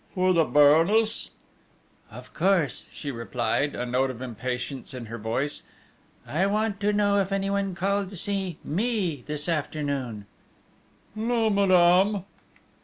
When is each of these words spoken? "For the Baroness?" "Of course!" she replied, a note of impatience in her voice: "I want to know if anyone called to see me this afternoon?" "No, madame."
"For 0.15 0.33
the 0.33 0.45
Baroness?" 0.45 1.29
"Of 2.09 2.33
course!" 2.33 2.87
she 2.91 3.11
replied, 3.11 3.75
a 3.75 3.85
note 3.85 4.09
of 4.09 4.19
impatience 4.19 4.95
in 4.95 5.05
her 5.05 5.19
voice: 5.19 5.61
"I 6.25 6.47
want 6.47 6.79
to 6.79 6.91
know 6.91 7.19
if 7.19 7.31
anyone 7.31 7.75
called 7.75 8.09
to 8.09 8.17
see 8.17 8.57
me 8.63 9.23
this 9.27 9.47
afternoon?" 9.47 10.25
"No, 11.15 11.51
madame." 11.51 12.25